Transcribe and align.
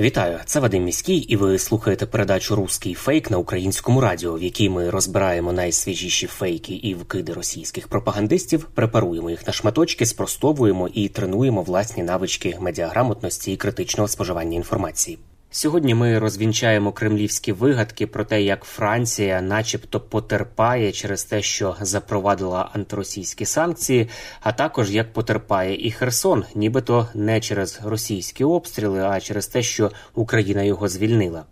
Вітаю, 0.00 0.38
це 0.44 0.60
Вадим 0.60 0.84
Міський, 0.84 1.16
і 1.16 1.36
ви 1.36 1.58
слухаєте 1.58 2.06
передачу 2.06 2.56
Руський 2.56 2.94
фейк 2.94 3.30
на 3.30 3.38
українському 3.38 4.00
радіо, 4.00 4.34
в 4.34 4.42
якій 4.42 4.68
ми 4.68 4.90
розбираємо 4.90 5.52
найсвіжіші 5.52 6.26
фейки 6.26 6.74
і 6.74 6.94
вкиди 6.94 7.32
російських 7.32 7.88
пропагандистів, 7.88 8.64
препаруємо 8.74 9.30
їх 9.30 9.46
на 9.46 9.52
шматочки, 9.52 10.06
спростовуємо 10.06 10.88
і 10.88 11.08
тренуємо 11.08 11.62
власні 11.62 12.02
навички 12.02 12.56
медіаграмотності 12.60 13.52
і 13.52 13.56
критичного 13.56 14.08
споживання 14.08 14.56
інформації. 14.56 15.18
Сьогодні 15.50 15.94
ми 15.94 16.18
розвінчаємо 16.18 16.92
кремлівські 16.92 17.52
вигадки 17.52 18.06
про 18.06 18.24
те, 18.24 18.42
як 18.42 18.64
Франція, 18.64 19.40
начебто, 19.40 20.00
потерпає 20.00 20.92
через 20.92 21.24
те, 21.24 21.42
що 21.42 21.76
запровадила 21.80 22.70
антиросійські 22.72 23.44
санкції, 23.44 24.08
а 24.40 24.52
також 24.52 24.90
як 24.90 25.12
потерпає 25.12 25.86
і 25.86 25.90
Херсон, 25.90 26.44
нібито 26.54 27.08
не 27.14 27.40
через 27.40 27.80
російські 27.84 28.44
обстріли, 28.44 29.02
а 29.02 29.20
через 29.20 29.46
те, 29.46 29.62
що 29.62 29.90
Україна 30.14 30.62
його 30.62 30.88
звільнила. 30.88 31.44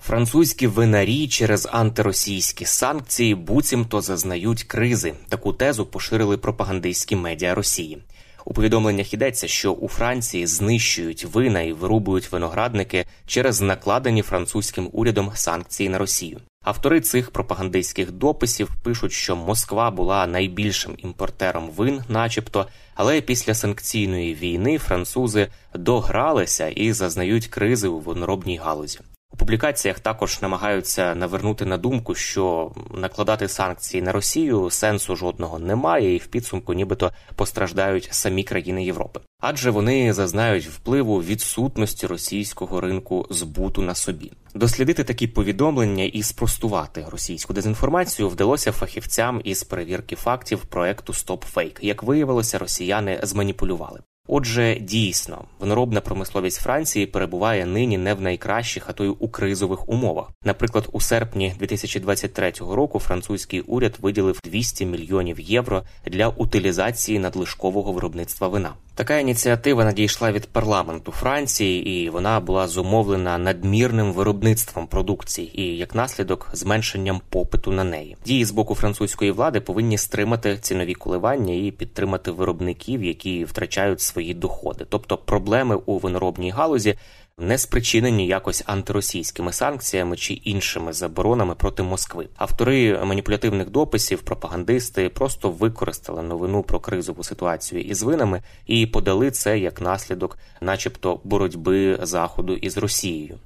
Французькі 0.00 0.66
винарі 0.66 1.28
через 1.28 1.68
антиросійські 1.72 2.64
санкції 2.64 3.34
буцімто 3.34 4.00
зазнають 4.00 4.62
кризи. 4.62 5.14
Таку 5.28 5.52
тезу 5.52 5.86
поширили 5.86 6.36
пропагандистські 6.36 7.16
медіа 7.16 7.54
Росії. 7.54 8.02
У 8.48 8.54
повідомленнях 8.54 9.14
йдеться, 9.14 9.48
що 9.48 9.72
у 9.72 9.88
Франції 9.88 10.46
знищують 10.46 11.24
вина 11.24 11.60
і 11.62 11.72
вирубують 11.72 12.32
виноградники 12.32 13.04
через 13.26 13.60
накладені 13.60 14.22
французьким 14.22 14.88
урядом 14.92 15.32
санкції 15.34 15.88
на 15.88 15.98
Росію. 15.98 16.40
Автори 16.64 17.00
цих 17.00 17.30
пропагандистських 17.30 18.12
дописів 18.12 18.70
пишуть, 18.82 19.12
що 19.12 19.36
Москва 19.36 19.90
була 19.90 20.26
найбільшим 20.26 20.94
імпортером 20.98 21.70
вин, 21.70 22.02
начебто, 22.08 22.66
але 22.94 23.20
після 23.20 23.54
санкційної 23.54 24.34
війни 24.34 24.78
французи 24.78 25.48
догралися 25.74 26.68
і 26.68 26.92
зазнають 26.92 27.46
кризи 27.46 27.88
у 27.88 27.98
виноробній 27.98 28.58
галузі. 28.58 29.00
У 29.32 29.36
публікаціях 29.36 30.00
також 30.00 30.42
намагаються 30.42 31.14
навернути 31.14 31.64
на 31.64 31.78
думку, 31.78 32.14
що 32.14 32.72
накладати 32.94 33.48
санкції 33.48 34.02
на 34.02 34.12
Росію 34.12 34.70
сенсу 34.70 35.16
жодного 35.16 35.58
немає, 35.58 36.14
і 36.14 36.18
в 36.18 36.26
підсумку 36.26 36.74
нібито 36.74 37.12
постраждають 37.34 38.08
самі 38.12 38.44
країни 38.44 38.84
Європи, 38.84 39.20
адже 39.40 39.70
вони 39.70 40.12
зазнають 40.12 40.66
впливу 40.66 41.22
відсутності 41.22 42.06
російського 42.06 42.80
ринку 42.80 43.26
збуту 43.30 43.82
на 43.82 43.94
собі. 43.94 44.32
Дослідити 44.54 45.04
такі 45.04 45.26
повідомлення 45.26 46.04
і 46.04 46.22
спростувати 46.22 47.06
російську 47.10 47.52
дезінформацію 47.52 48.28
вдалося 48.28 48.72
фахівцям 48.72 49.40
із 49.44 49.64
перевірки 49.64 50.16
фактів 50.16 50.64
проекту 50.64 51.12
StopFake. 51.12 51.78
Як 51.80 52.02
виявилося, 52.02 52.58
росіяни 52.58 53.20
зманіпулювали. 53.22 54.00
Отже, 54.28 54.76
дійсно, 54.80 55.44
виноробна 55.60 56.00
промисловість 56.00 56.60
Франції 56.60 57.06
перебуває 57.06 57.66
нині 57.66 57.98
не 57.98 58.14
в 58.14 58.20
найкращих, 58.20 58.84
а 58.88 58.92
то 58.92 59.04
й 59.04 59.14
у 59.18 59.28
кризових 59.28 59.88
умовах. 59.88 60.30
Наприклад, 60.44 60.88
у 60.92 61.00
серпні 61.00 61.54
2023 61.58 62.52
року 62.60 62.98
французький 62.98 63.60
уряд 63.60 63.94
виділив 64.02 64.40
200 64.44 64.86
мільйонів 64.86 65.40
євро 65.40 65.82
для 66.06 66.28
утилізації 66.28 67.18
надлишкового 67.18 67.92
виробництва 67.92 68.48
вина. 68.48 68.74
Така 68.96 69.18
ініціатива 69.18 69.84
надійшла 69.84 70.32
від 70.32 70.46
парламенту 70.46 71.12
Франції, 71.12 71.88
і 71.88 72.10
вона 72.10 72.40
була 72.40 72.68
зумовлена 72.68 73.38
надмірним 73.38 74.12
виробництвом 74.12 74.86
продукції 74.86 75.60
і 75.60 75.76
як 75.76 75.94
наслідок 75.94 76.48
зменшенням 76.52 77.20
попиту 77.28 77.72
на 77.72 77.84
неї. 77.84 78.16
Дії 78.26 78.44
з 78.44 78.50
боку 78.50 78.74
французької 78.74 79.30
влади 79.30 79.60
повинні 79.60 79.98
стримати 79.98 80.58
цінові 80.58 80.94
коливання 80.94 81.54
і 81.54 81.70
підтримати 81.70 82.30
виробників, 82.30 83.04
які 83.04 83.44
втрачають 83.44 84.00
свої 84.00 84.34
доходи. 84.34 84.86
Тобто 84.88 85.16
проблеми 85.16 85.78
у 85.86 85.98
виноробній 85.98 86.50
галузі 86.50 86.94
не 87.38 87.58
спричинені 87.58 88.26
якось 88.26 88.62
антиросійськими 88.66 89.52
санкціями 89.52 90.16
чи 90.16 90.34
іншими 90.34 90.92
заборонами 90.92 91.54
проти 91.54 91.82
Москви. 91.82 92.28
Автори 92.36 93.04
маніпулятивних 93.04 93.70
дописів, 93.70 94.22
пропагандисти 94.22 95.08
просто 95.08 95.50
використали 95.50 96.22
новину 96.22 96.62
про 96.62 96.80
кризову 96.80 97.24
ситуацію 97.24 97.80
із 97.80 98.02
винами 98.02 98.42
і 98.66 98.86
подали 98.86 99.30
це 99.30 99.58
як 99.58 99.80
наслідок, 99.80 100.38
начебто, 100.60 101.20
боротьби 101.24 101.98
заходу 102.02 102.54
із 102.54 102.78
Росією. 102.78 103.38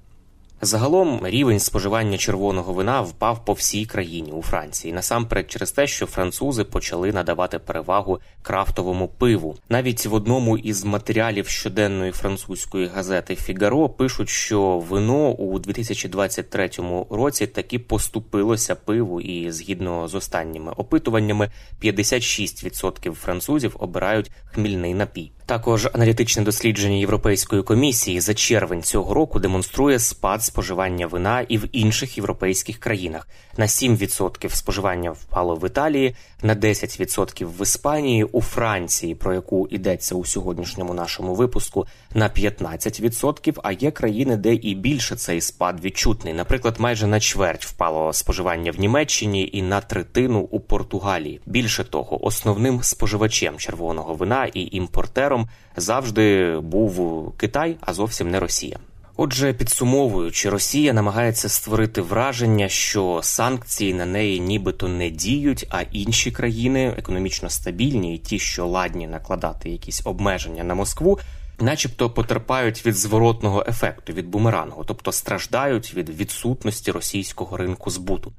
Загалом 0.62 1.21
рівень 1.25 1.60
споживання 1.60 2.19
червоного 2.19 2.72
вина 2.72 3.00
впав 3.00 3.44
по 3.44 3.53
всій 3.53 3.87
країні 3.87 4.32
у 4.32 4.43
Франції, 4.43 4.94
насамперед 4.94 5.50
через 5.50 5.72
те, 5.72 5.87
що 5.87 6.06
французи 6.06 6.65
почали 6.65 7.12
надавати 7.12 7.59
перевагу 7.59 8.19
крафтовому 8.43 9.09
пиву. 9.09 9.56
Навіть 9.69 10.06
в 10.06 10.15
одному 10.15 10.59
із 10.59 10.84
матеріалів 10.84 11.48
щоденної 11.48 12.12
французької 12.12 12.87
газети 12.87 13.37
Фігаро 13.37 13.88
пишуть, 13.88 14.28
що 14.28 14.78
вино 14.78 15.31
у 15.31 15.59
2023 15.59 16.71
році 17.10 17.47
таки 17.47 17.78
поступилося 17.78 18.75
пиву, 18.75 19.21
і 19.21 19.50
згідно 19.50 20.09
з 20.09 20.15
останніми 20.15 20.72
опитуваннями, 20.77 21.50
56% 21.82 23.12
французів 23.12 23.77
обирають 23.78 24.31
хмільний 24.44 24.94
напій. 24.94 25.32
Також 25.47 25.88
аналітичне 25.92 26.42
дослідження 26.42 26.97
Європейської 26.97 27.62
комісії 27.62 28.21
за 28.21 28.34
червень 28.34 28.82
цього 28.82 29.15
року 29.15 29.38
демонструє 29.38 29.98
спад 29.98 30.42
споживання 30.50 31.06
вина 31.06 31.40
і 31.48 31.58
в 31.58 31.68
інших 31.72 32.16
європейських 32.16 32.78
країнах. 32.78 33.28
На 33.56 33.66
7% 33.66 34.48
споживання 34.50 35.10
впало 35.10 35.54
в 35.56 35.66
Італії, 35.66 36.14
на 36.42 36.54
10% 36.54 37.46
в 37.58 37.62
Іспанії, 37.62 38.24
у 38.24 38.40
Франції, 38.40 39.14
про 39.14 39.34
яку 39.34 39.68
йдеться 39.70 40.14
у 40.14 40.24
сьогоднішньому 40.24 40.94
нашому 40.94 41.34
випуску, 41.34 41.86
на 42.14 42.28
15%, 42.28 43.60
А 43.62 43.72
є 43.72 43.90
країни, 43.90 44.36
де 44.36 44.54
і 44.54 44.74
більше 44.74 45.16
цей 45.16 45.40
спад 45.40 45.84
відчутний. 45.84 46.34
Наприклад, 46.34 46.76
майже 46.78 47.06
на 47.06 47.20
чверть 47.20 47.66
впало 47.66 48.12
споживання 48.12 48.72
в 48.72 48.80
Німеччині 48.80 49.50
і 49.52 49.62
на 49.62 49.80
третину 49.80 50.40
у 50.40 50.60
Португалії. 50.60 51.40
Більше 51.46 51.84
того, 51.84 52.24
основним 52.24 52.82
споживачем 52.82 53.58
червоного 53.58 54.14
вина 54.14 54.44
і 54.54 54.76
імпортером 54.76 55.48
завжди 55.76 56.58
був 56.60 57.32
Китай, 57.36 57.76
а 57.80 57.94
зовсім 57.94 58.30
не 58.30 58.40
Росія. 58.40 58.78
Отже, 59.22 59.53
підсумовуючи, 59.53 60.50
Росія 60.50 60.92
намагається 60.92 61.48
створити 61.48 62.03
враження, 62.03 62.69
що 62.69 63.20
санкції 63.22 63.94
на 63.94 64.06
неї 64.06 64.41
нібито 64.41 64.88
не 64.88 65.10
діють, 65.10 65.66
а 65.70 65.82
інші 65.92 66.31
країни 66.31 66.94
економічно 66.98 67.50
стабільні 67.50 68.14
і 68.14 68.19
ті, 68.19 68.38
що 68.38 68.66
ладні 68.66 69.06
накладати 69.06 69.70
якісь 69.70 70.03
обмеження 70.04 70.64
на 70.64 70.75
Москву, 70.75 71.19
начебто 71.62 72.10
потерпають 72.10 72.87
від 72.87 72.94
зворотного 72.94 73.65
ефекту, 73.69 74.12
від 74.12 74.26
бумерангу, 74.26 74.84
тобто 74.87 75.12
страждають 75.12 75.94
від 75.94 76.09
відсутності 76.09 76.93
російського 76.93 77.56
ринку 77.56 77.91
збуту. 77.91 78.32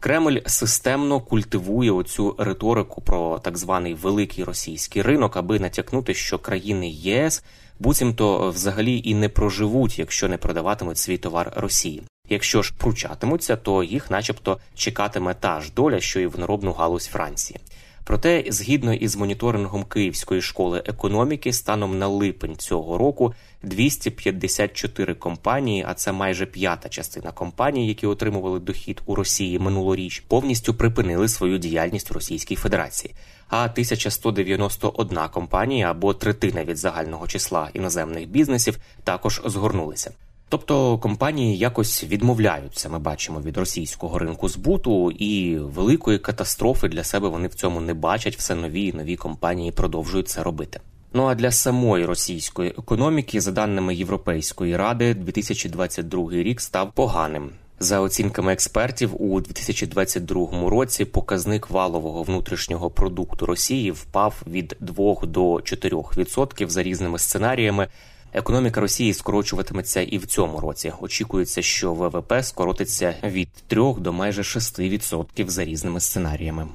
Кремль 0.00 0.38
системно 0.46 1.20
культивує 1.20 1.90
оцю 1.90 2.34
риторику 2.38 3.00
про 3.00 3.38
так 3.38 3.58
званий 3.58 3.94
великий 3.94 4.44
російський 4.44 5.02
ринок, 5.02 5.36
аби 5.36 5.58
натякнути, 5.58 6.14
що 6.14 6.38
країни 6.38 6.88
ЄС 6.88 7.44
буцімто 7.78 8.50
взагалі 8.50 9.02
і 9.04 9.14
не 9.14 9.28
проживуть, 9.28 9.98
якщо 9.98 10.28
не 10.28 10.38
продаватимуть 10.38 10.98
свій 10.98 11.18
товар 11.18 11.52
Росії. 11.56 12.02
Якщо 12.28 12.62
ж 12.62 12.74
пручатимуться, 12.78 13.56
то 13.56 13.82
їх, 13.82 14.10
начебто, 14.10 14.58
чекатиме 14.74 15.34
та 15.34 15.60
ж 15.60 15.72
доля, 15.76 16.00
що 16.00 16.20
і 16.20 16.26
в 16.26 16.38
наробну 16.38 16.72
галузь 16.72 17.06
Франції. 17.06 17.60
Проте, 18.08 18.44
згідно 18.48 18.94
із 18.94 19.16
моніторингом 19.16 19.84
Київської 19.84 20.42
школи 20.42 20.82
економіки, 20.86 21.52
станом 21.52 21.98
на 21.98 22.08
липень 22.08 22.56
цього 22.56 22.98
року 22.98 23.34
254 23.62 25.14
компанії, 25.14 25.84
а 25.88 25.94
це 25.94 26.12
майже 26.12 26.46
п'ята 26.46 26.88
частина 26.88 27.32
компаній, 27.32 27.88
які 27.88 28.06
отримували 28.06 28.60
дохід 28.60 29.02
у 29.06 29.14
Росії 29.14 29.58
минулоріч, 29.58 30.20
повністю 30.28 30.74
припинили 30.74 31.28
свою 31.28 31.58
діяльність 31.58 32.10
в 32.10 32.12
Російській 32.12 32.56
Федерації. 32.56 33.14
А 33.48 33.64
1191 33.64 35.18
компанія 35.32 35.90
або 35.90 36.14
третина 36.14 36.64
від 36.64 36.76
загального 36.76 37.26
числа 37.26 37.70
іноземних 37.74 38.28
бізнесів 38.28 38.78
також 39.04 39.42
згорнулися. 39.44 40.10
Тобто 40.48 40.98
компанії 40.98 41.58
якось 41.58 42.04
відмовляються, 42.04 42.88
ми 42.88 42.98
бачимо 42.98 43.40
від 43.40 43.56
російського 43.56 44.18
ринку 44.18 44.48
збуту, 44.48 45.10
і 45.10 45.58
великої 45.58 46.18
катастрофи 46.18 46.88
для 46.88 47.04
себе 47.04 47.28
вони 47.28 47.48
в 47.48 47.54
цьому 47.54 47.80
не 47.80 47.94
бачать. 47.94 48.36
Все 48.36 48.54
нові 48.54 48.86
і 48.86 48.92
нові 48.92 49.16
компанії 49.16 49.72
продовжують 49.72 50.28
це 50.28 50.42
робити. 50.42 50.80
Ну 51.12 51.26
а 51.26 51.34
для 51.34 51.50
самої 51.50 52.04
російської 52.04 52.70
економіки, 52.78 53.40
за 53.40 53.52
даними 53.52 53.94
Європейської 53.94 54.76
ради, 54.76 55.14
2022 55.14 56.30
рік 56.30 56.60
став 56.60 56.92
поганим. 56.92 57.50
За 57.80 58.00
оцінками 58.00 58.52
експертів, 58.52 59.22
у 59.22 59.40
2022 59.40 60.70
році 60.70 61.04
показник 61.04 61.70
валового 61.70 62.22
внутрішнього 62.22 62.90
продукту 62.90 63.46
Росії 63.46 63.90
впав 63.90 64.42
від 64.46 64.76
2 64.80 65.14
до 65.22 65.54
4% 65.54 66.68
за 66.68 66.82
різними 66.82 67.18
сценаріями. 67.18 67.88
Економіка 68.32 68.80
Росії 68.80 69.14
скорочуватиметься 69.14 70.00
і 70.00 70.18
в 70.18 70.26
цьому 70.26 70.60
році. 70.60 70.92
Очікується, 71.00 71.62
що 71.62 71.92
ВВП 71.92 72.32
скоротиться 72.42 73.14
від 73.24 73.48
3 73.66 73.94
до 73.98 74.12
майже 74.12 74.42
6% 74.42 75.48
за 75.48 75.64
різними 75.64 76.00
сценаріями. 76.00 76.66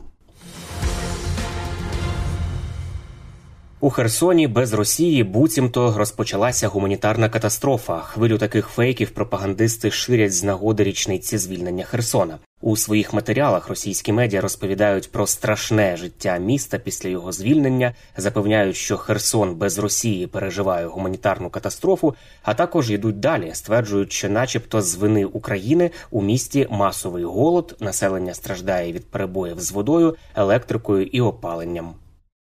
У 3.80 3.90
Херсоні 3.90 4.48
без 4.48 4.74
Росії 4.74 5.24
буцімто 5.24 5.94
розпочалася 5.98 6.68
гуманітарна 6.68 7.30
катастрофа. 7.30 8.00
Хвилю 8.00 8.38
таких 8.38 8.68
фейків 8.68 9.10
пропагандисти 9.10 9.92
ширять 9.92 10.34
з 10.34 10.44
нагоди 10.44 10.84
річниці 10.84 11.38
звільнення 11.38 11.84
Херсона. 11.84 12.40
У 12.66 12.78
своїх 12.78 13.14
матеріалах 13.14 13.70
російські 13.70 14.12
медіа 14.12 14.42
розповідають 14.42 15.12
про 15.12 15.28
страшне 15.28 15.98
життя 15.98 16.38
міста 16.38 16.78
після 16.78 17.10
його 17.10 17.32
звільнення, 17.32 17.94
запевняють, 18.18 18.76
що 18.76 18.98
Херсон 18.98 19.56
без 19.56 19.78
Росії 19.78 20.28
переживає 20.28 20.86
гуманітарну 20.86 21.50
катастрофу, 21.50 22.16
а 22.44 22.54
також 22.54 22.92
йдуть 22.92 23.20
далі, 23.20 23.52
стверджують, 23.54 24.12
що, 24.12 24.30
начебто, 24.30 24.82
з 24.82 24.96
вини 24.96 25.26
України 25.26 25.92
у 26.12 26.22
місті 26.22 26.68
масовий 26.70 27.24
голод, 27.24 27.76
населення 27.80 28.34
страждає 28.34 28.92
від 28.92 29.12
перебоїв 29.12 29.60
з 29.60 29.72
водою, 29.72 30.16
електрикою 30.36 31.06
і 31.06 31.22
опаленням. 31.22 31.94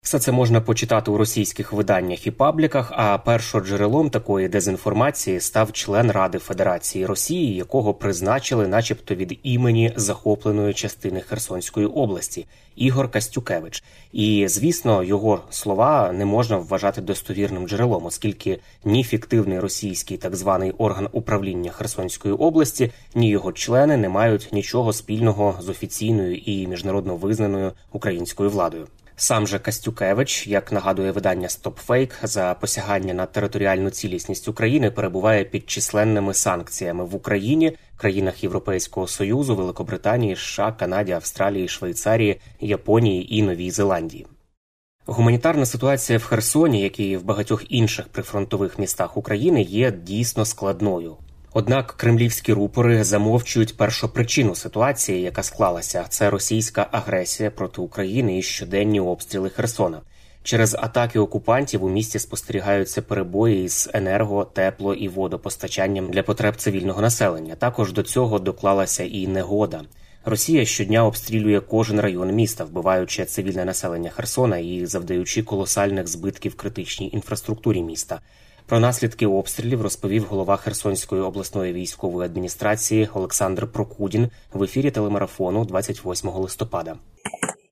Все 0.02 0.18
це 0.18 0.32
можна 0.32 0.60
почитати 0.60 1.10
у 1.10 1.16
російських 1.16 1.72
виданнях 1.72 2.26
і 2.26 2.30
пабліках. 2.30 2.92
А 2.96 3.18
першоджерелом 3.18 4.10
такої 4.10 4.48
дезінформації 4.48 5.40
став 5.40 5.72
член 5.72 6.10
Ради 6.10 6.38
Федерації 6.38 7.06
Росії, 7.06 7.54
якого 7.56 7.94
призначили, 7.94 8.68
начебто, 8.68 9.14
від 9.14 9.38
імені 9.42 9.92
захопленої 9.96 10.74
частини 10.74 11.20
Херсонської 11.20 11.86
області 11.86 12.46
Ігор 12.76 13.10
Кастюкевич. 13.10 13.84
І 14.12 14.48
звісно, 14.48 15.02
його 15.02 15.40
слова 15.50 16.12
не 16.12 16.24
можна 16.24 16.56
вважати 16.56 17.00
достовірним 17.00 17.68
джерелом, 17.68 18.06
оскільки 18.06 18.58
ні 18.84 19.04
фіктивний 19.04 19.60
російський 19.60 20.16
так 20.16 20.36
званий 20.36 20.70
орган 20.70 21.08
управління 21.12 21.70
Херсонської 21.70 22.34
області, 22.34 22.90
ні 23.14 23.30
його 23.30 23.52
члени 23.52 23.96
не 23.96 24.08
мають 24.08 24.48
нічого 24.52 24.92
спільного 24.92 25.58
з 25.60 25.68
офіційною 25.68 26.36
і 26.36 26.66
міжнародно 26.66 27.16
визнаною 27.16 27.72
українською 27.92 28.50
владою. 28.50 28.86
Сам 29.22 29.46
же 29.46 29.58
Кастюкевич, 29.58 30.46
як 30.46 30.72
нагадує 30.72 31.12
видання 31.12 31.48
StopFake, 31.48 32.12
за 32.22 32.54
посягання 32.54 33.14
на 33.14 33.26
територіальну 33.26 33.90
цілісність 33.90 34.48
України 34.48 34.90
перебуває 34.90 35.44
під 35.44 35.70
численними 35.70 36.34
санкціями 36.34 37.04
в 37.04 37.14
Україні, 37.14 37.76
країнах 37.96 38.42
Європейського 38.42 39.06
союзу, 39.06 39.56
Великобританії, 39.56 40.36
США, 40.36 40.72
Канаді, 40.72 41.12
Австралії, 41.12 41.68
Швейцарії, 41.68 42.40
Японії 42.60 43.36
і 43.36 43.42
Новій 43.42 43.70
Зеландії. 43.70 44.26
Гуманітарна 45.06 45.66
ситуація 45.66 46.18
в 46.18 46.24
Херсоні, 46.24 46.82
як 46.82 47.00
і 47.00 47.16
в 47.16 47.24
багатьох 47.24 47.72
інших 47.72 48.08
прифронтових 48.08 48.78
містах 48.78 49.16
України, 49.16 49.62
є 49.62 49.92
дійсно 49.92 50.44
складною. 50.44 51.16
Однак 51.54 51.94
кремлівські 51.96 52.52
рупори 52.52 53.04
замовчують 53.04 53.76
першопричину 53.76 54.54
ситуації, 54.54 55.22
яка 55.22 55.42
склалася. 55.42 56.04
Це 56.08 56.30
російська 56.30 56.86
агресія 56.92 57.50
проти 57.50 57.80
України 57.80 58.38
і 58.38 58.42
щоденні 58.42 59.00
обстріли 59.00 59.50
Херсона. 59.50 60.00
Через 60.42 60.74
атаки 60.74 61.18
окупантів 61.18 61.84
у 61.84 61.88
місті 61.88 62.18
спостерігаються 62.18 63.02
перебої 63.02 63.68
з 63.68 63.90
енерго, 63.94 64.44
тепло 64.44 64.94
і 64.94 65.08
водопостачанням 65.08 66.10
для 66.10 66.22
потреб 66.22 66.56
цивільного 66.56 67.02
населення. 67.02 67.54
Також 67.54 67.92
до 67.92 68.02
цього 68.02 68.38
доклалася 68.38 69.04
і 69.04 69.26
негода. 69.26 69.82
Росія 70.24 70.64
щодня 70.64 71.06
обстрілює 71.06 71.60
кожен 71.60 72.00
район 72.00 72.32
міста, 72.32 72.64
вбиваючи 72.64 73.24
цивільне 73.24 73.64
населення 73.64 74.10
Херсона 74.10 74.58
і 74.58 74.86
завдаючи 74.86 75.42
колосальних 75.42 76.08
збитків 76.08 76.54
критичній 76.54 77.10
інфраструктурі 77.12 77.82
міста. 77.82 78.20
Про 78.66 78.80
наслідки 78.80 79.26
обстрілів 79.26 79.82
розповів 79.82 80.24
голова 80.24 80.56
Херсонської 80.56 81.22
обласної 81.22 81.72
військової 81.72 82.26
адміністрації 82.26 83.08
Олександр 83.14 83.66
Прокудін 83.72 84.30
в 84.52 84.62
ефірі 84.62 84.90
телемарафону 84.90 85.64
28 85.64 86.30
листопада. 86.30 86.96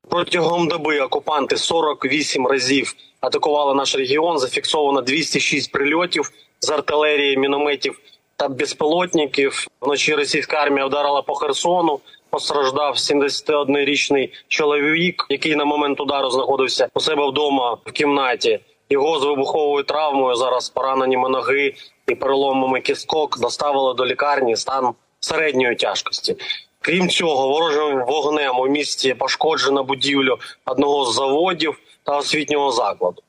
Протягом 0.08 0.69
доби 0.69 1.00
окупанти 1.00 1.56
48 1.56 2.46
разів 2.46 2.94
атакували 3.20 3.75
наш 3.75 3.96
регіон. 3.96 4.38
Зафіксовано 4.38 5.00
206 5.02 5.72
прильотів 5.72 6.31
з 6.60 6.70
артилерії, 6.70 7.37
мінометів 7.37 8.00
та 8.37 8.48
безпілотників. 8.48 9.66
Вночі 9.81 10.14
російська 10.14 10.56
армія 10.56 10.87
вдарила 10.87 11.22
по 11.22 11.34
Херсону. 11.34 12.00
Постраждав 12.31 12.94
71-річний 12.94 14.28
чоловік, 14.48 15.26
який 15.28 15.56
на 15.56 15.64
момент 15.64 16.00
удару 16.00 16.31
знаходився 16.31 16.88
у 16.94 17.00
себе 17.00 17.31
вдома 17.31 17.76
в 17.84 17.92
кімнаті. 17.92 18.60
Його 18.92 19.20
з 19.20 19.25
вибуховою 19.25 19.84
травмою 19.84 20.37
зараз 20.37 20.69
пораненнями 20.69 21.28
ноги 21.28 21.75
і 22.08 22.14
переломами 22.14 22.81
кісткок 22.81 23.40
доставили 23.40 23.94
до 23.94 24.06
лікарні 24.06 24.56
стан 24.56 24.92
середньої 25.20 25.76
тяжкості. 25.76 26.37
Крім 26.81 27.08
цього, 27.08 27.48
ворожим 27.48 28.04
вогнем 28.06 28.58
у 28.58 28.66
місті 28.66 29.14
пошкоджено 29.14 29.84
будівлю 29.84 30.38
одного 30.66 31.04
з 31.04 31.14
заводів 31.14 31.78
та 32.02 32.16
освітнього 32.16 32.72
закладу. 32.72 33.22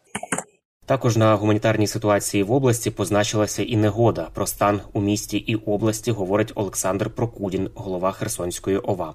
Також 0.85 1.17
на 1.17 1.35
гуманітарній 1.35 1.87
ситуації 1.87 2.43
в 2.43 2.51
області 2.51 2.91
позначилася 2.91 3.63
і 3.63 3.77
негода. 3.77 4.27
Про 4.33 4.47
стан 4.47 4.81
у 4.93 5.01
місті 5.01 5.37
і 5.37 5.55
області 5.55 6.11
говорить 6.11 6.51
Олександр 6.55 7.09
Прокудін, 7.09 7.69
голова 7.75 8.11
Херсонської 8.11 8.77
ОВА. 8.77 9.13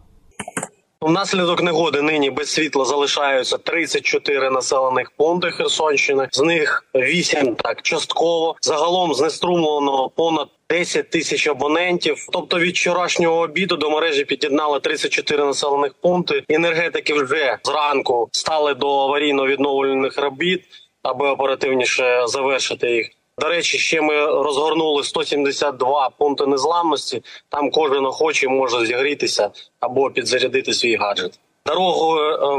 Внаслідок 1.01 1.63
негоди 1.63 2.03
нині 2.03 2.31
без 2.31 2.51
світла 2.51 2.85
залишаються 2.85 3.59
34 3.59 4.51
населених 4.51 5.11
пункти 5.11 5.51
Херсонщини. 5.51 6.29
З 6.33 6.41
них 6.43 6.85
8 6.95 7.55
так 7.55 7.83
частково. 7.83 8.57
Загалом 8.61 9.15
знеструмлено 9.15 10.11
понад 10.17 10.49
10 10.71 11.11
тисяч 11.11 11.47
абонентів. 11.47 12.27
Тобто 12.33 12.59
від 12.59 12.75
вчорашнього 12.75 13.37
обіду 13.37 13.77
до 13.77 13.91
мережі 13.91 14.25
під'єднали 14.25 14.81
34 14.81 15.45
населених 15.45 15.95
пункти. 15.95 16.45
Енергетики 16.49 17.15
вже 17.15 17.59
зранку 17.65 18.29
стали 18.33 18.75
до 18.75 19.09
аварійно-відновлювальних 19.09 20.21
робіт, 20.21 20.65
аби 21.03 21.29
оперативніше 21.29 22.25
завершити 22.27 22.91
їх. 22.91 23.11
До 23.39 23.49
речі, 23.49 23.79
ще 23.79 24.01
ми 24.01 24.27
розгорнули 24.27 25.05
172 25.05 26.11
пункти 26.19 26.47
незламності. 26.47 27.23
Там 27.49 27.71
кожен 27.71 28.07
охочий 28.07 28.49
може 28.49 28.87
зігрітися 28.87 29.51
або 29.81 30.11
підзарядити 30.11 30.73
свій 30.73 30.97
гаджет. 30.97 31.39
Дорогу 31.67 32.15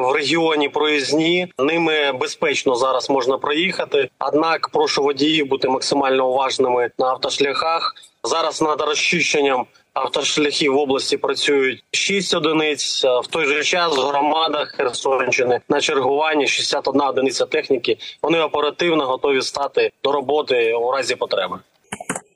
в 0.09 0.11
регіоні 0.11 0.69
проїзні 0.69 1.47
ними 1.59 2.11
безпечно 2.11 2.75
зараз 2.75 3.09
можна 3.09 3.37
проїхати. 3.37 4.09
Однак 4.19 4.69
прошу 4.69 5.03
водіїв 5.03 5.47
бути 5.47 5.69
максимально 5.69 6.29
уважними 6.29 6.91
на 6.99 7.05
автошляхах. 7.05 7.95
Зараз 8.27 8.61
над 8.61 8.81
розчищенням 8.81 9.65
автошляхів 9.93 10.73
в 10.73 10.77
області 10.77 11.17
працюють 11.17 11.83
6 11.91 12.35
одиниць. 12.35 13.03
В 13.03 13.27
той 13.29 13.45
же 13.45 13.63
час 13.63 13.97
в 13.97 14.01
громадах 14.01 14.71
Херсонщини 14.77 15.59
на 15.69 15.81
чергуванні 15.81 16.47
61 16.47 17.01
одиниця 17.01 17.45
техніки. 17.45 17.97
Вони 18.21 18.41
оперативно 18.41 19.05
готові 19.05 19.41
стати 19.41 19.91
до 20.03 20.11
роботи 20.11 20.73
у 20.73 20.91
разі 20.91 21.15
потреби. 21.15 21.59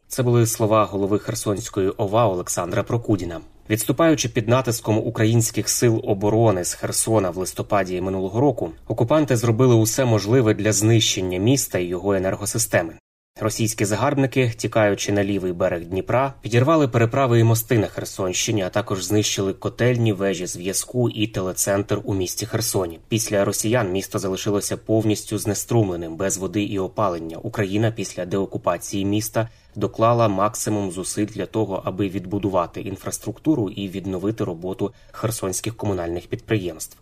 Це 0.08 0.24
були 0.24 0.48
слова 0.48 0.86
голови 0.86 1.20
Херсонської 1.20 1.90
ОВА 1.90 2.28
Олександра 2.28 2.84
Прокудіна. 2.84 3.42
Відступаючи 3.70 4.30
під 4.30 4.48
натиском 4.48 4.98
українських 4.98 5.70
сил 5.70 6.02
оборони 6.04 6.64
з 6.64 6.74
Херсона 6.74 7.30
в 7.30 7.38
листопаді 7.38 8.02
минулого 8.02 8.40
року, 8.40 8.72
окупанти 8.88 9.36
зробили 9.36 9.76
усе 9.76 10.06
можливе 10.06 10.54
для 10.54 10.72
знищення 10.72 11.40
міста 11.40 11.80
і 11.80 11.86
його 11.86 12.14
енергосистеми. 12.14 12.94
Російські 13.40 13.86
загарбники, 13.86 14.54
тікаючи 14.58 15.12
на 15.12 15.24
лівий 15.24 15.54
берег 15.54 15.86
Дніпра, 15.86 16.34
підірвали 16.42 16.88
переправи 16.88 17.40
і 17.40 17.44
мости 17.44 17.80
на 17.80 17.88
Херсонщині, 17.88 18.62
а 18.62 18.70
також 18.70 19.04
знищили 19.04 19.54
котельні 19.54 20.14
вежі 20.14 20.46
зв'язку 20.46 21.10
і 21.10 21.28
телецентр 21.28 22.02
у 22.04 22.14
місті 22.14 22.46
Херсоні. 22.46 23.00
Після 23.08 23.46
росіян 23.46 23.92
місто 23.92 24.20
залишилося 24.20 24.78
повністю 24.78 25.38
знеструмленим, 25.38 26.16
без 26.16 26.38
води 26.38 26.64
і 26.64 26.80
опалення. 26.80 27.38
Україна 27.38 27.92
після 27.92 28.26
деокупації 28.26 29.06
міста 29.06 29.50
доклала 29.76 30.28
максимум 30.28 30.92
зусиль 30.92 31.26
для 31.26 31.46
того, 31.46 31.82
аби 31.86 32.10
відбудувати 32.10 32.82
інфраструктуру 32.82 33.70
і 33.70 33.90
відновити 33.90 34.44
роботу 34.44 34.94
херсонських 35.12 35.76
комунальних 35.76 36.28
підприємств. 36.28 36.98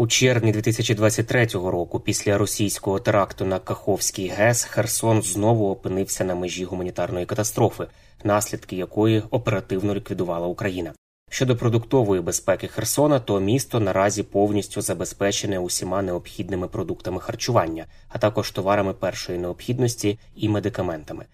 У 0.00 0.06
червні 0.06 0.52
2023 0.52 1.46
року, 1.46 2.00
після 2.00 2.38
російського 2.38 2.98
теракту 2.98 3.44
на 3.44 3.58
Каховський 3.58 4.28
ГЕС, 4.28 4.64
Херсон 4.64 5.22
знову 5.22 5.70
опинився 5.70 6.24
на 6.24 6.34
межі 6.34 6.64
гуманітарної 6.64 7.26
катастрофи, 7.26 7.86
наслідки 8.24 8.76
якої 8.76 9.22
оперативно 9.30 9.94
ліквідувала 9.94 10.46
Україна. 10.46 10.92
Щодо 11.30 11.56
продуктової 11.56 12.20
безпеки 12.20 12.68
Херсона, 12.68 13.20
то 13.20 13.40
місто 13.40 13.80
наразі 13.80 14.22
повністю 14.22 14.80
забезпечене 14.80 15.58
усіма 15.58 16.02
необхідними 16.02 16.68
продуктами 16.68 17.20
харчування, 17.20 17.86
а 18.08 18.18
також 18.18 18.50
товарами 18.50 18.94
першої 18.94 19.38
необхідності 19.38 20.18
і 20.36 20.48
медикаментами. 20.48 21.24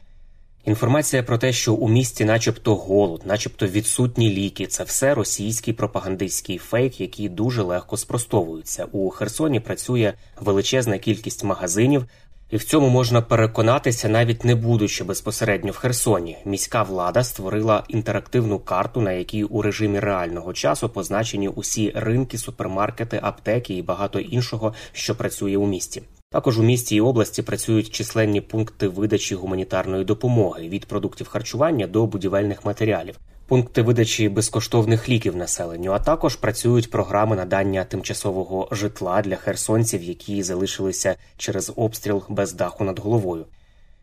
Інформація 0.66 1.22
про 1.22 1.38
те, 1.38 1.52
що 1.52 1.74
у 1.74 1.88
місті, 1.88 2.24
начебто, 2.24 2.74
голод, 2.74 3.22
начебто 3.24 3.66
відсутні 3.66 4.30
ліки, 4.30 4.66
це 4.66 4.84
все 4.84 5.14
російський 5.14 5.74
пропагандистський 5.74 6.58
фейк, 6.58 7.00
які 7.00 7.28
дуже 7.28 7.62
легко 7.62 7.96
спростовуються. 7.96 8.86
У 8.92 9.10
Херсоні 9.10 9.60
працює 9.60 10.12
величезна 10.40 10.98
кількість 10.98 11.44
магазинів, 11.44 12.06
і 12.50 12.56
в 12.56 12.64
цьому 12.64 12.88
можна 12.88 13.22
переконатися, 13.22 14.08
навіть 14.08 14.44
не 14.44 14.54
будучи 14.54 15.04
безпосередньо 15.04 15.72
в 15.72 15.76
Херсоні. 15.76 16.36
Міська 16.44 16.82
влада 16.82 17.24
створила 17.24 17.84
інтерактивну 17.88 18.58
карту, 18.58 19.00
на 19.00 19.12
якій 19.12 19.44
у 19.44 19.62
режимі 19.62 20.00
реального 20.00 20.52
часу 20.52 20.88
позначені 20.88 21.48
усі 21.48 21.92
ринки, 21.94 22.38
супермаркети, 22.38 23.20
аптеки 23.22 23.74
і 23.74 23.82
багато 23.82 24.18
іншого, 24.20 24.74
що 24.92 25.14
працює 25.14 25.56
у 25.56 25.66
місті. 25.66 26.02
Також 26.36 26.58
у 26.58 26.62
місті 26.62 26.96
і 26.96 27.00
області 27.00 27.42
працюють 27.42 27.90
численні 27.90 28.40
пункти 28.40 28.88
видачі 28.88 29.34
гуманітарної 29.34 30.04
допомоги 30.04 30.68
від 30.68 30.86
продуктів 30.86 31.28
харчування 31.28 31.86
до 31.86 32.06
будівельних 32.06 32.64
матеріалів, 32.64 33.18
пункти 33.46 33.82
видачі 33.82 34.28
безкоштовних 34.28 35.08
ліків 35.08 35.36
населенню. 35.36 35.92
А 35.92 35.98
також 35.98 36.36
працюють 36.36 36.90
програми 36.90 37.36
надання 37.36 37.84
тимчасового 37.84 38.68
житла 38.70 39.22
для 39.22 39.36
херсонців, 39.36 40.02
які 40.02 40.42
залишилися 40.42 41.16
через 41.36 41.72
обстріл 41.76 42.22
без 42.28 42.52
даху 42.52 42.84
над 42.84 42.98
головою. 42.98 43.44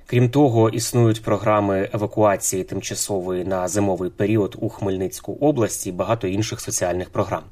Крім 0.06 0.30
того, 0.30 0.70
існують 0.70 1.24
програми 1.24 1.90
евакуації 1.94 2.64
тимчасової 2.64 3.44
на 3.44 3.68
зимовий 3.68 4.10
період 4.10 4.56
у 4.60 4.70
Хмельницьку 4.70 5.38
області 5.42 5.90
і 5.90 5.92
багато 5.92 6.28
інших 6.28 6.60
соціальних 6.60 7.10
програм. 7.10 7.44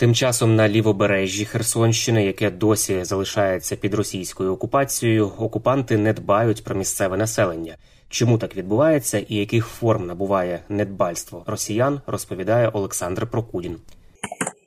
Тим 0.00 0.14
часом 0.14 0.56
на 0.56 0.68
лівобережжі 0.68 1.44
Херсонщини, 1.44 2.24
яке 2.24 2.50
досі 2.50 3.04
залишається 3.04 3.76
під 3.76 3.94
російською 3.94 4.52
окупацією, 4.52 5.32
окупанти 5.38 5.96
не 5.96 6.12
дбають 6.12 6.64
про 6.64 6.74
місцеве 6.74 7.16
населення. 7.16 7.76
Чому 8.08 8.38
так 8.38 8.56
відбувається 8.56 9.18
і 9.28 9.34
яких 9.34 9.66
форм 9.66 10.06
набуває 10.06 10.62
недбальство 10.68 11.44
росіян, 11.46 12.00
розповідає 12.06 12.68
Олександр 12.68 13.26
Прокудін. 13.26 13.76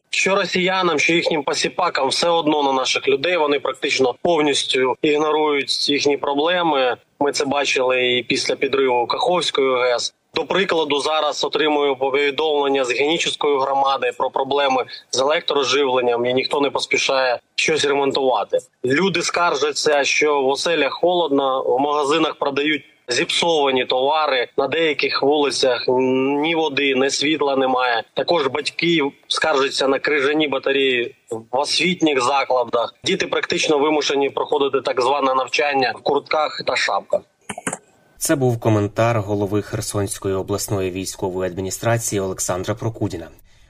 Що 0.10 0.36
росіянам, 0.36 1.00
що 1.00 1.13
їхнім 1.13 1.44
посіпакам 1.44 2.08
все 2.08 2.30
одно 2.30 2.63
на 2.63 2.74
наших 2.74 3.08
людей 3.08 3.38
вони 3.38 3.60
практично 3.60 4.16
повністю 4.22 4.96
ігнорують 5.02 5.90
їхні 5.90 6.18
проблеми. 6.18 6.98
Ми 7.20 7.32
це 7.32 7.46
бачили 7.46 8.18
і 8.18 8.24
після 8.24 8.56
підриву 8.56 9.08
Каховської 9.08 9.82
ГЕС. 9.82 10.13
До 10.36 10.46
прикладу, 10.46 11.00
зараз 11.00 11.44
отримую 11.44 11.96
повідомлення 11.96 12.86
з 12.86 12.92
генічної 12.92 13.60
громади 13.60 14.12
про 14.18 14.30
проблеми 14.30 14.86
з 15.12 15.20
електроживленням, 15.20 16.25
і 16.25 16.34
ніхто 16.34 16.62
не 16.62 16.70
поспішає 16.70 17.40
щось 17.56 17.86
ремонтувати. 17.86 18.58
Люди 18.86 19.22
скаржаться, 19.22 20.04
що 20.04 20.42
в 20.42 20.48
оселях 20.48 20.94
холодно, 20.94 21.63
в 21.63 21.80
магазинах 21.80 22.36
продають. 22.36 22.84
Зіпсовані 23.08 23.86
товари 23.86 24.48
на 24.58 24.68
деяких 24.68 25.24
вулицях 25.24 25.86
ні 25.88 26.56
води, 26.56 26.96
ні 26.96 27.10
світла 27.10 27.56
немає. 27.56 28.04
Також 28.13 28.48
батьки 28.48 29.12
скаржаться 29.28 29.88
на 29.88 30.00
крижані 30.00 30.48
батареї 30.48 31.16
в 31.30 31.58
освітніх 31.58 32.22
закладах. 32.22 32.96
Діти 33.04 33.28
практично 33.28 33.78
вимушені 33.78 34.30
проходити 34.30 34.82
так 34.82 35.02
зване 35.02 35.36
навчання 35.36 35.94
в 35.98 36.02
куртках 36.02 36.62
та 36.68 36.75
шапках. 36.75 37.22
Це 38.25 38.36
був 38.36 38.60
коментар 38.60 39.22
голови 39.22 39.62
Херсонської 39.62 40.36
обласної 40.36 40.92
військової 40.92 41.51
адміністрації 41.51 42.20
Олександра 42.20 42.75
Прокудіна. 42.75 43.27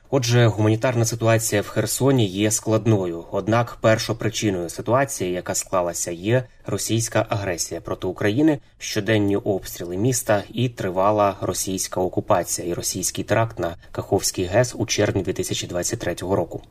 Отже, 0.10 0.48
гуманітарна 0.48 1.06
ситуація 1.06 1.62
в 1.62 1.68
Херсоні 1.68 2.26
є 2.26 2.52
складною. 2.52 3.24
Однак, 3.32 3.78
першопричиною 3.82 4.70
ситуації, 4.70 5.32
яка 5.32 5.56
склалася, 5.56 6.12
є 6.12 6.44
російська 6.66 7.26
агресія 7.30 7.82
проти 7.82 8.08
України, 8.08 8.60
щоденні 8.78 9.38
обстріли 9.38 9.98
міста 9.98 10.44
і 10.54 10.70
тривала 10.70 11.36
російська 11.42 12.02
окупація 12.02 12.68
і 12.68 12.74
російський 12.74 13.24
теракт 13.24 13.60
на 13.60 13.76
Каховський 13.92 14.46
ГЕС 14.46 14.76
у 14.78 14.86
червні 14.86 15.22
2023 15.24 16.14
року. 16.14 16.62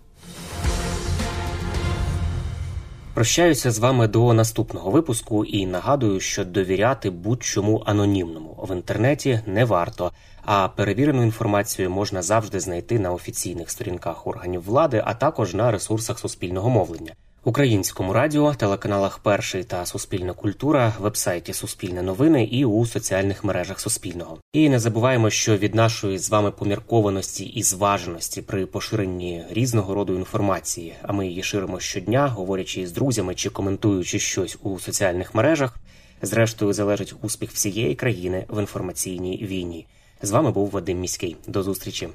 Прощаюся 3.15 3.71
з 3.71 3.79
вами 3.79 4.09
до 4.09 4.33
наступного 4.33 4.91
випуску 4.91 5.45
і 5.45 5.67
нагадую, 5.67 6.21
що 6.21 6.45
довіряти 6.45 7.11
будь-чому 7.11 7.83
анонімному 7.87 8.67
в 8.69 8.77
інтернеті 8.77 9.41
не 9.47 9.65
варто. 9.65 10.13
А 10.45 10.69
перевірену 10.69 11.23
інформацію 11.23 11.91
можна 11.91 12.23
завжди 12.23 12.61
знайти 12.61 12.99
на 12.99 13.13
офіційних 13.13 13.71
сторінках 13.71 14.27
органів 14.27 14.65
влади, 14.65 15.03
а 15.07 15.15
також 15.15 15.55
на 15.55 15.71
ресурсах 15.71 16.19
суспільного 16.19 16.71
мовлення. 16.71 17.13
Українському 17.45 18.13
радіо, 18.13 18.55
телеканалах 18.55 19.19
Перший 19.19 19.65
та 19.65 19.87
Суспільна 19.87 20.33
культура, 20.33 20.93
вебсайті 21.01 21.53
Суспільне 21.53 22.03
новини 22.03 22.45
і 22.45 22.65
у 22.65 22.87
соціальних 22.87 23.45
мережах 23.45 23.81
Суспільного. 23.81 24.39
І 24.53 24.69
не 24.69 24.79
забуваємо, 24.79 25.31
що 25.31 25.57
від 25.57 25.75
нашої 25.75 26.19
з 26.19 26.31
вами 26.31 26.51
поміркованості 26.51 27.45
і 27.45 27.63
зваженості 27.63 28.43
при 28.43 28.67
поширенні 28.67 29.45
різного 29.51 29.95
роду 29.95 30.15
інформації, 30.15 30.95
а 31.03 31.13
ми 31.13 31.27
її 31.27 31.43
ширимо 31.43 31.81
щодня, 31.81 32.29
говорячи 32.29 32.87
з 32.87 32.93
друзями 32.93 33.35
чи 33.35 33.51
коментуючи 33.51 34.19
щось 34.19 34.59
у 34.63 34.79
соціальних 34.79 35.35
мережах. 35.35 35.77
Зрештою 36.23 36.73
залежить 36.73 37.15
успіх 37.23 37.51
всієї 37.51 37.95
країни 37.95 38.47
в 38.49 38.61
інформаційній 38.61 39.47
війні. 39.47 39.87
З 40.23 40.31
вами 40.31 40.51
був 40.51 40.71
Вадим 40.71 41.01
Міський. 41.01 41.37
До 41.47 41.63
зустрічі. 41.63 42.09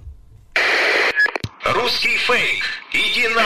Русский 1.75 2.15
фейк. 2.15 2.63
Иди 2.93 3.36
на... 3.36 3.46